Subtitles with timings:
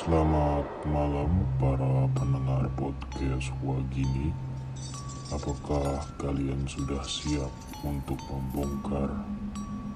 [0.00, 4.32] Selamat malam para pendengar podcast Wagini
[5.28, 7.52] Apakah kalian sudah siap
[7.84, 9.12] untuk membongkar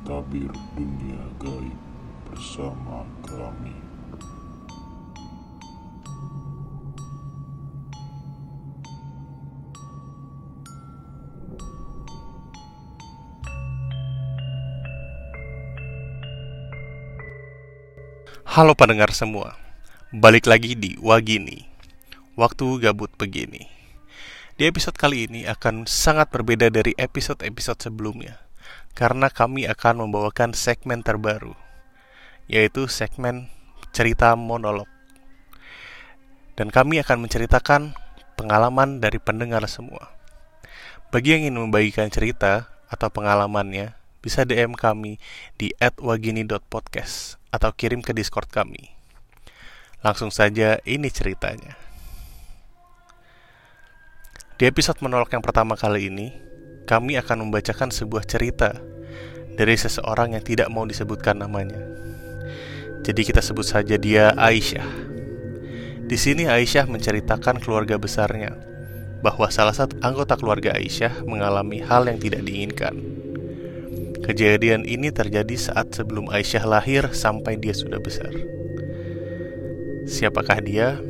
[0.05, 1.81] tabir dunia gaib
[2.29, 3.73] bersama kami?
[18.45, 19.64] Halo pendengar semua,
[20.15, 21.67] balik lagi di Wagini,
[22.39, 23.67] waktu gabut begini.
[24.55, 28.39] Di episode kali ini akan sangat berbeda dari episode-episode sebelumnya,
[28.95, 31.59] karena kami akan membawakan segmen terbaru,
[32.47, 33.51] yaitu segmen
[33.91, 34.87] cerita monolog.
[36.55, 37.99] Dan kami akan menceritakan
[38.39, 40.15] pengalaman dari pendengar semua.
[41.11, 45.19] Bagi yang ingin membagikan cerita atau pengalamannya, bisa DM kami
[45.59, 48.94] di @wagini.podcast atau kirim ke Discord kami.
[50.05, 51.81] Langsung saja ini ceritanya.
[54.61, 56.29] Di episode menolak yang pertama kali ini,
[56.85, 58.77] kami akan membacakan sebuah cerita
[59.57, 61.81] dari seseorang yang tidak mau disebutkan namanya.
[63.01, 64.87] Jadi kita sebut saja dia Aisyah.
[66.05, 68.53] Di sini Aisyah menceritakan keluarga besarnya
[69.25, 73.25] bahwa salah satu anggota keluarga Aisyah mengalami hal yang tidak diinginkan
[74.25, 78.33] Kejadian ini terjadi saat sebelum Aisyah lahir sampai dia sudah besar.
[80.05, 81.01] Siapakah dia?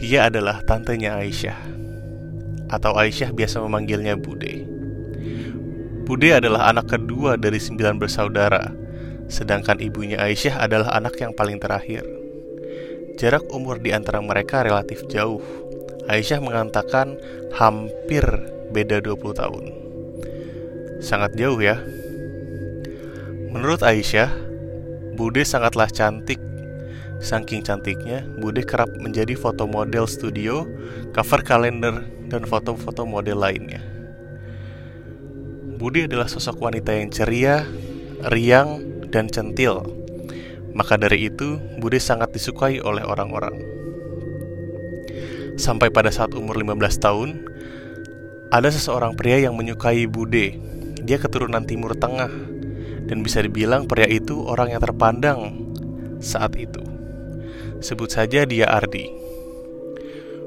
[0.00, 1.60] Dia adalah tantenya Aisyah,
[2.72, 4.64] atau Aisyah biasa memanggilnya Bude.
[6.08, 8.72] Bude adalah anak kedua dari sembilan bersaudara,
[9.28, 12.04] sedangkan ibunya Aisyah adalah anak yang paling terakhir.
[13.20, 15.44] Jarak umur di antara mereka relatif jauh.
[16.08, 17.20] Aisyah mengatakan
[17.56, 18.24] hampir
[18.72, 19.64] beda 20 tahun.
[21.04, 21.76] Sangat jauh ya.
[23.52, 24.32] Menurut Aisyah,
[25.16, 26.40] Bude sangatlah cantik.
[27.16, 30.68] Saking cantiknya, Bude kerap menjadi foto model studio,
[31.16, 33.80] cover kalender, dan foto-foto model lainnya.
[35.76, 37.64] Bude adalah sosok wanita yang ceria,
[38.32, 39.84] riang, dan centil.
[40.76, 43.56] Maka dari itu, Bude sangat disukai oleh orang-orang.
[45.56, 47.30] Sampai pada saat umur 15 tahun,
[48.52, 50.66] ada seseorang pria yang menyukai Bude
[51.06, 52.28] dia keturunan Timur Tengah
[53.06, 55.70] dan bisa dibilang pria itu orang yang terpandang
[56.18, 56.95] saat itu.
[57.84, 59.12] Sebut saja dia Ardi.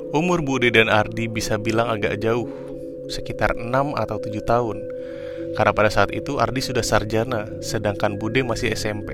[0.09, 2.49] Umur Bude dan Ardi bisa bilang agak jauh,
[3.05, 4.77] sekitar 6 atau 7 tahun.
[5.53, 9.13] Karena pada saat itu Ardi sudah sarjana, sedangkan Bude masih SMP.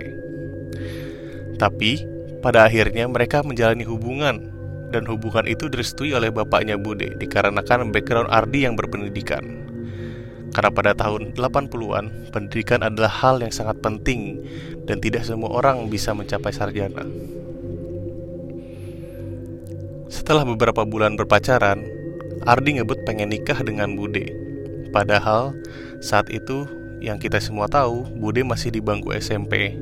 [1.59, 1.99] Tapi,
[2.39, 4.51] pada akhirnya mereka menjalani hubungan
[4.95, 9.43] dan hubungan itu direstui oleh bapaknya Bude dikarenakan background Ardi yang berpendidikan.
[10.55, 14.39] Karena pada tahun 80-an, pendidikan adalah hal yang sangat penting
[14.87, 17.03] dan tidak semua orang bisa mencapai sarjana.
[20.05, 21.81] Setelah beberapa bulan berpacaran,
[22.45, 24.29] Ardi ngebut pengen nikah dengan Bude.
[24.93, 25.57] Padahal
[25.97, 26.69] saat itu
[27.01, 29.73] yang kita semua tahu, Bude masih di bangku SMP.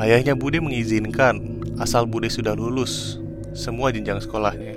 [0.00, 3.20] Ayahnya Bude mengizinkan asal Bude sudah lulus
[3.54, 4.74] semua jenjang sekolahnya.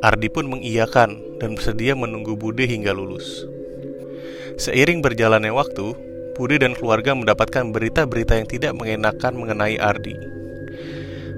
[0.00, 3.44] Ardi pun mengiyakan dan bersedia menunggu Bude hingga lulus.
[4.56, 5.92] Seiring berjalannya waktu,
[6.34, 10.16] Bude dan keluarga mendapatkan berita-berita yang tidak mengenakan mengenai Ardi.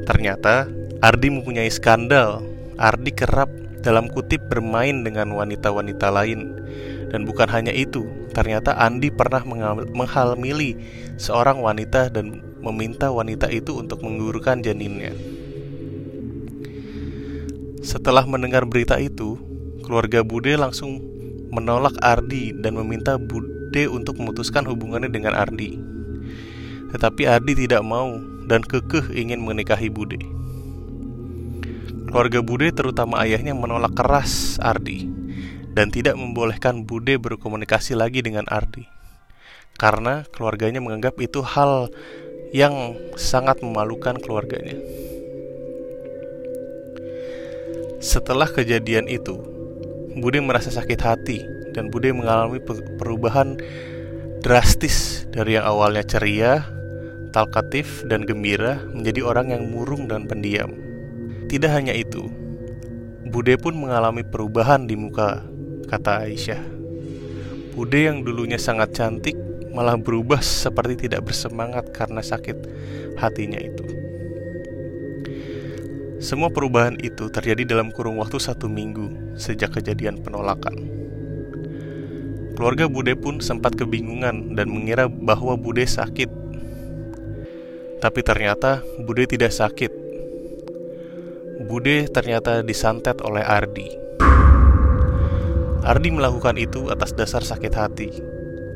[0.07, 0.71] Ternyata,
[1.03, 2.47] Ardi mempunyai skandal.
[2.79, 3.51] Ardi kerap
[3.83, 6.63] dalam kutip bermain dengan wanita-wanita lain.
[7.11, 9.43] Dan bukan hanya itu, ternyata Andi pernah
[9.91, 10.79] menghamili
[11.19, 15.11] seorang wanita dan meminta wanita itu untuk menggugurkan janinnya.
[17.83, 19.35] Setelah mendengar berita itu,
[19.83, 21.03] keluarga Bude langsung
[21.51, 25.83] menolak Ardi dan meminta Bude untuk memutuskan hubungannya dengan Ardi.
[26.95, 30.42] Tetapi Ardi tidak mau dan kekeh ingin menikahi Bude.
[32.13, 35.09] Keluarga Bude terutama ayahnya menolak keras Ardi
[35.73, 38.85] dan tidak membolehkan Bude berkomunikasi lagi dengan Ardi.
[39.81, 41.89] Karena keluarganya menganggap itu hal
[42.53, 44.77] yang sangat memalukan keluarganya.
[48.05, 49.41] Setelah kejadian itu,
[50.13, 51.41] Bude merasa sakit hati
[51.73, 52.61] dan Bude mengalami
[53.01, 53.57] perubahan
[54.45, 56.61] drastis dari yang awalnya ceria,
[57.33, 60.92] talkatif, dan gembira menjadi orang yang murung dan pendiam.
[61.53, 62.33] Tidak hanya itu,
[63.29, 65.45] Bude pun mengalami perubahan di muka,
[65.85, 66.65] kata Aisyah.
[67.77, 69.37] Bude yang dulunya sangat cantik
[69.69, 72.57] malah berubah seperti tidak bersemangat karena sakit
[73.21, 73.85] hatinya itu.
[76.25, 80.89] Semua perubahan itu terjadi dalam kurung waktu satu minggu sejak kejadian penolakan.
[82.57, 86.33] Keluarga Bude pun sempat kebingungan dan mengira bahwa Bude sakit.
[88.01, 90.02] Tapi ternyata Bude tidak sakit.
[91.63, 93.87] Bude ternyata disantet oleh Ardi.
[95.83, 98.11] Ardi melakukan itu atas dasar sakit hati.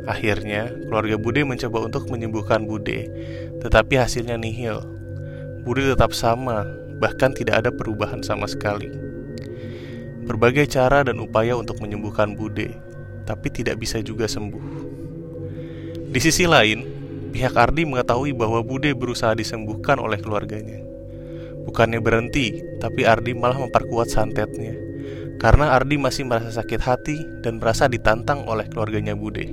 [0.07, 3.11] Akhirnya, keluarga Bude mencoba untuk menyembuhkan Bude,
[3.59, 4.79] tetapi hasilnya nihil.
[5.67, 6.63] Bude tetap sama,
[7.03, 8.87] bahkan tidak ada perubahan sama sekali.
[10.27, 12.71] Berbagai cara dan upaya untuk menyembuhkan Bude,
[13.27, 14.63] tapi tidak bisa juga sembuh.
[16.07, 16.87] Di sisi lain,
[17.35, 20.86] pihak Ardi mengetahui bahwa Bude berusaha disembuhkan oleh keluarganya.
[21.67, 24.79] Bukannya berhenti, tapi Ardi malah memperkuat santetnya.
[25.37, 29.53] Karena Ardi masih merasa sakit hati dan merasa ditantang oleh keluarganya Bude.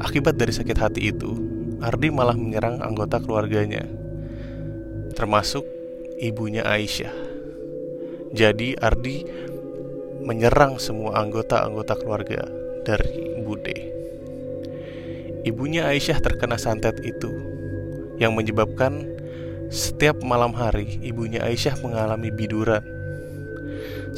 [0.00, 1.36] Akibat dari sakit hati itu,
[1.84, 3.84] Ardi malah menyerang anggota keluarganya,
[5.12, 5.68] termasuk
[6.16, 7.12] ibunya Aisyah.
[8.32, 9.26] Jadi Ardi
[10.24, 12.48] menyerang semua anggota-anggota keluarga
[12.88, 13.76] dari Bude.
[15.44, 17.28] Ibunya Aisyah terkena santet itu,
[18.16, 19.19] yang menyebabkan
[19.70, 22.82] setiap malam hari ibunya Aisyah mengalami biduran.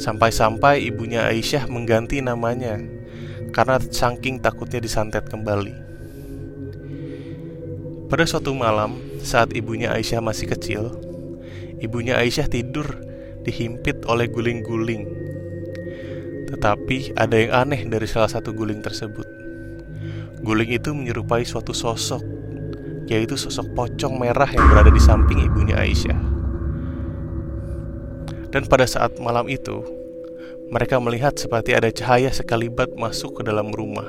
[0.01, 2.81] Sampai-sampai ibunya Aisyah mengganti namanya
[3.53, 5.77] karena saking takutnya disantet kembali.
[8.09, 10.89] Pada suatu malam, saat ibunya Aisyah masih kecil,
[11.77, 12.89] ibunya Aisyah tidur
[13.45, 15.05] dihimpit oleh guling-guling.
[16.49, 19.25] Tetapi ada yang aneh dari salah satu guling tersebut.
[20.41, 22.21] Guling itu menyerupai suatu sosok,
[23.07, 26.19] yaitu sosok pocong merah yang berada di samping ibunya Aisyah.
[28.53, 29.81] Dan pada saat malam itu,
[30.69, 34.05] mereka melihat seperti ada cahaya sekalibat masuk ke dalam rumah.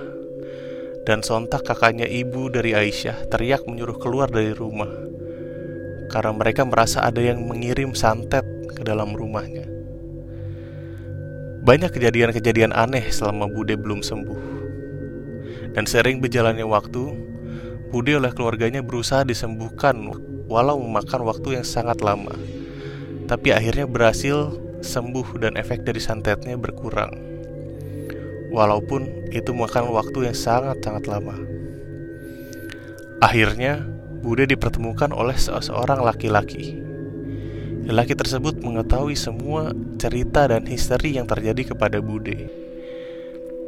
[1.05, 4.89] Dan sontak kakaknya ibu dari Aisyah teriak menyuruh keluar dari rumah.
[6.09, 9.69] Karena mereka merasa ada yang mengirim santet ke dalam rumahnya.
[11.65, 14.41] Banyak kejadian-kejadian aneh selama Bude belum sembuh.
[15.73, 17.34] Dan sering berjalannya waktu,
[17.95, 19.95] Budi oleh keluarganya berusaha disembuhkan
[20.51, 22.35] walau memakan waktu yang sangat lama.
[23.31, 24.51] Tapi akhirnya berhasil
[24.83, 27.15] sembuh dan efek dari santetnya berkurang.
[28.51, 31.39] Walaupun itu memakan waktu yang sangat-sangat lama.
[33.23, 33.87] Akhirnya,
[34.27, 36.75] Bude dipertemukan oleh seseorang laki-laki.
[37.87, 39.71] Lelaki tersebut mengetahui semua
[40.03, 42.64] cerita dan histeri yang terjadi kepada Bude.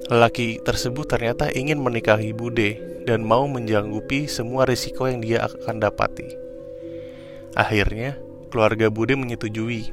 [0.07, 6.31] Lelaki tersebut ternyata ingin menikahi Bude dan mau menjanggupi semua risiko yang dia akan dapati.
[7.59, 8.15] Akhirnya,
[8.55, 9.91] keluarga Bude menyetujui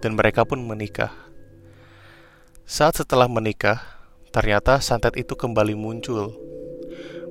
[0.00, 1.12] dan mereka pun menikah.
[2.64, 3.76] Saat setelah menikah,
[4.32, 6.32] ternyata santet itu kembali muncul.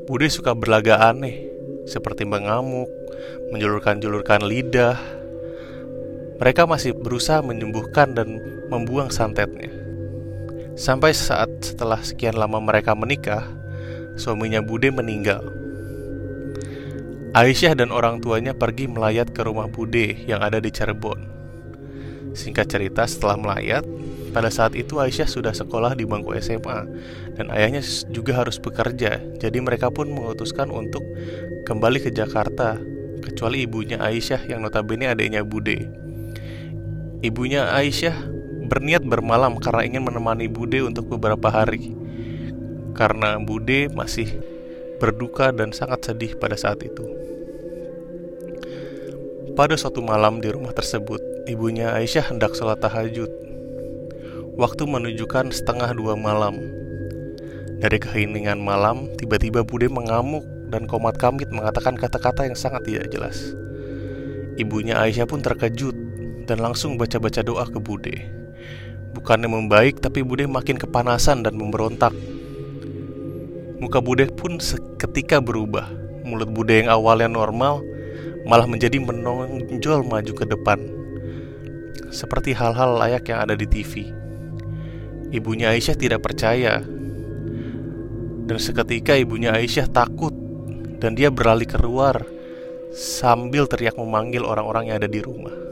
[0.06, 1.50] Bude suka berlaga aneh,
[1.89, 2.85] seperti mengamuk,
[3.50, 5.01] menjulurkan-julurkan lidah.
[6.38, 8.38] Mereka masih berusaha menyembuhkan dan
[8.69, 9.80] membuang santetnya.
[10.79, 13.44] Sampai saat setelah sekian lama mereka menikah,
[14.15, 15.44] suaminya Bude meninggal.
[17.31, 21.27] Aisyah dan orang tuanya pergi melayat ke rumah Bude yang ada di Cirebon.
[22.31, 23.83] Singkat cerita, setelah melayat,
[24.31, 26.88] pada saat itu Aisyah sudah sekolah di bangku SMA
[27.35, 29.19] dan ayahnya juga harus bekerja.
[29.44, 31.03] Jadi mereka pun memutuskan untuk
[31.67, 32.79] kembali ke Jakarta,
[33.19, 35.83] kecuali ibunya Aisyah yang notabene adiknya Bude.
[37.19, 38.30] Ibunya Aisyah
[38.71, 41.91] berniat bermalam karena ingin menemani Bude untuk beberapa hari.
[42.95, 44.39] Karena Bude masih
[45.03, 47.03] berduka dan sangat sedih pada saat itu.
[49.51, 51.19] Pada suatu malam di rumah tersebut,
[51.51, 53.27] ibunya Aisyah hendak sholat tahajud.
[54.55, 56.55] Waktu menunjukkan setengah dua malam.
[57.84, 63.51] Dari keheningan malam, tiba-tiba Bude mengamuk dan komat kamit mengatakan kata-kata yang sangat tidak jelas.
[64.55, 65.98] Ibunya Aisyah pun terkejut
[66.48, 68.40] dan langsung baca-baca doa ke Bude.
[69.21, 72.09] Bukannya membaik, tapi Bude makin kepanasan dan memberontak.
[73.77, 75.85] Muka Bude pun seketika berubah.
[76.25, 77.85] Mulut Bude yang awalnya normal
[78.49, 80.81] malah menjadi menonjol maju ke depan.
[82.09, 84.09] Seperti hal-hal layak yang ada di TV.
[85.29, 86.81] Ibunya Aisyah tidak percaya.
[88.49, 90.33] Dan seketika ibunya Aisyah takut
[90.97, 92.25] dan dia beralih keluar
[92.91, 95.70] sambil teriak memanggil orang-orang yang ada di rumah.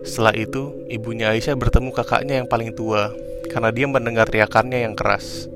[0.00, 3.12] Setelah itu, ibunya Aisyah bertemu kakaknya yang paling tua
[3.52, 5.50] karena dia mendengar teriakannya yang keras.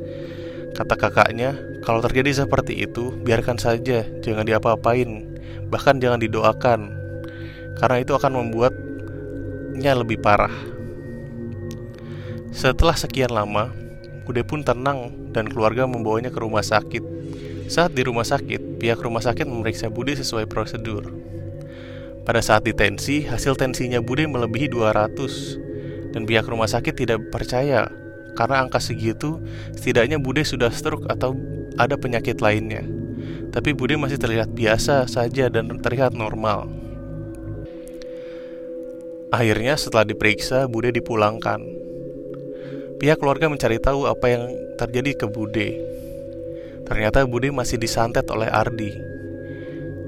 [0.74, 1.54] Kata kakaknya,
[1.86, 5.38] kalau terjadi seperti itu, biarkan saja, jangan diapa-apain,
[5.70, 6.90] bahkan jangan didoakan,
[7.78, 10.52] karena itu akan membuatnya lebih parah.
[12.50, 13.70] Setelah sekian lama,
[14.24, 17.04] Bude pun tenang dan keluarga membawanya ke rumah sakit.
[17.68, 21.23] Saat di rumah sakit, pihak rumah sakit memeriksa Bude sesuai prosedur.
[22.24, 27.92] Pada saat ditensi, hasil tensinya Bude melebihi 200 dan pihak rumah sakit tidak percaya
[28.32, 29.44] karena angka segitu
[29.76, 31.36] setidaknya Bude sudah stroke atau
[31.76, 32.82] ada penyakit lainnya.
[33.54, 36.66] tapi Bude masih terlihat biasa saja dan terlihat normal.
[39.30, 41.62] Akhirnya setelah diperiksa, Bude dipulangkan.
[42.98, 45.78] Pihak keluarga mencari tahu apa yang terjadi ke Bude.
[46.82, 49.13] Ternyata Bude masih disantet oleh Ardi.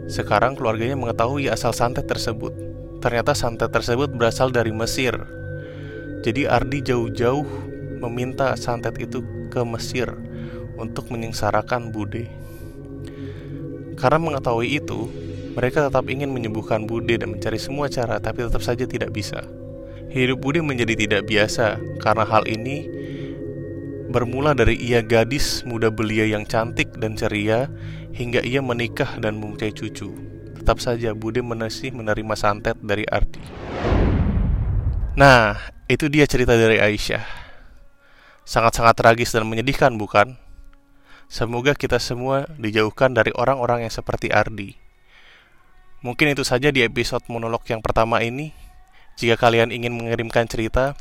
[0.06, 2.54] Sekarang keluarganya mengetahui asal santet tersebut.
[3.02, 5.14] Ternyata santet tersebut berasal dari Mesir.
[6.22, 7.46] Jadi Ardi jauh-jauh
[8.02, 10.10] meminta santet itu ke Mesir
[10.78, 12.30] untuk menyengsarakan Bude.
[13.96, 15.08] Karena mengetahui itu,
[15.56, 19.42] mereka tetap ingin menyembuhkan Bude dan mencari semua cara, tapi tetap saja tidak bisa.
[20.12, 22.95] Hidup Bude menjadi tidak biasa karena hal ini
[24.16, 27.68] bermula dari ia gadis muda belia yang cantik dan ceria
[28.16, 30.08] hingga ia menikah dan mempunyai cucu.
[30.56, 33.44] Tetap saja Bude menasih menerima santet dari Ardi.
[35.20, 37.20] Nah, itu dia cerita dari Aisyah.
[38.48, 40.40] Sangat-sangat tragis dan menyedihkan, bukan?
[41.28, 44.80] Semoga kita semua dijauhkan dari orang-orang yang seperti Ardi.
[46.00, 48.56] Mungkin itu saja di episode monolog yang pertama ini.
[49.20, 50.96] Jika kalian ingin mengirimkan cerita,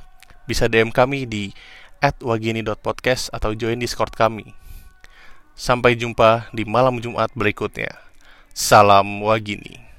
[0.52, 1.56] bisa DM kami di
[2.02, 4.52] @wagini.podcast atau join Discord kami.
[5.56, 7.96] Sampai jumpa di malam Jumat berikutnya.
[8.52, 9.95] Salam Wagini.